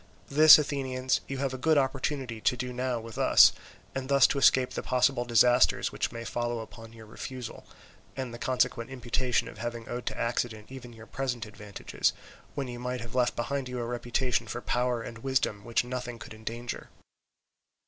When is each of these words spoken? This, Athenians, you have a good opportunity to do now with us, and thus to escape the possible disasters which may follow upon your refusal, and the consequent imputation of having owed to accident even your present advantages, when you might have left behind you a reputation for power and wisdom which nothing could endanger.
This, 0.29 0.57
Athenians, 0.57 1.21
you 1.27 1.37
have 1.37 1.53
a 1.53 1.59
good 1.59 1.77
opportunity 1.77 2.41
to 2.41 2.57
do 2.57 2.73
now 2.73 2.99
with 2.99 3.19
us, 3.19 3.53
and 3.93 4.09
thus 4.09 4.25
to 4.25 4.39
escape 4.39 4.71
the 4.71 4.81
possible 4.81 5.25
disasters 5.25 5.91
which 5.91 6.11
may 6.11 6.23
follow 6.25 6.59
upon 6.61 6.91
your 6.91 7.05
refusal, 7.05 7.67
and 8.17 8.33
the 8.33 8.39
consequent 8.39 8.89
imputation 8.89 9.47
of 9.47 9.59
having 9.59 9.87
owed 9.87 10.07
to 10.07 10.17
accident 10.17 10.71
even 10.71 10.91
your 10.91 11.05
present 11.05 11.45
advantages, 11.45 12.13
when 12.55 12.67
you 12.67 12.79
might 12.79 13.01
have 13.01 13.13
left 13.13 13.35
behind 13.35 13.69
you 13.69 13.77
a 13.79 13.85
reputation 13.85 14.47
for 14.47 14.59
power 14.59 15.03
and 15.03 15.19
wisdom 15.19 15.63
which 15.63 15.83
nothing 15.83 16.17
could 16.17 16.33
endanger. 16.33 16.89